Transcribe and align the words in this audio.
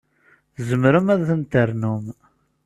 Tzemrem 0.55 1.07
ad 1.13 1.21
ten-ternum. 1.27 2.05